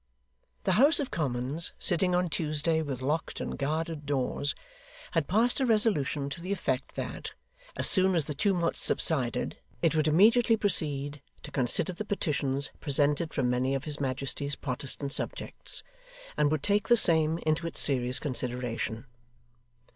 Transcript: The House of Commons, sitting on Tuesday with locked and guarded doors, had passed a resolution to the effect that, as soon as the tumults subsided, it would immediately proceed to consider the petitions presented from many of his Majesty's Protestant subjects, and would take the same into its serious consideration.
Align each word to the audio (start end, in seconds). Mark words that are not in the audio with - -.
The 0.63 0.71
House 0.81 0.99
of 0.99 1.11
Commons, 1.11 1.73
sitting 1.77 2.15
on 2.15 2.27
Tuesday 2.27 2.81
with 2.81 3.03
locked 3.03 3.39
and 3.39 3.55
guarded 3.55 4.07
doors, 4.07 4.55
had 5.11 5.27
passed 5.27 5.59
a 5.59 5.65
resolution 5.67 6.27
to 6.31 6.41
the 6.41 6.51
effect 6.51 6.95
that, 6.95 7.33
as 7.75 7.87
soon 7.87 8.15
as 8.15 8.25
the 8.25 8.33
tumults 8.33 8.81
subsided, 8.81 9.59
it 9.83 9.93
would 9.93 10.07
immediately 10.07 10.57
proceed 10.57 11.21
to 11.43 11.51
consider 11.51 11.93
the 11.93 12.03
petitions 12.03 12.71
presented 12.79 13.31
from 13.31 13.47
many 13.51 13.75
of 13.75 13.83
his 13.83 13.99
Majesty's 13.99 14.55
Protestant 14.55 15.13
subjects, 15.13 15.83
and 16.35 16.49
would 16.49 16.63
take 16.63 16.87
the 16.87 16.97
same 16.97 17.37
into 17.45 17.67
its 17.67 17.79
serious 17.79 18.17
consideration. 18.17 19.05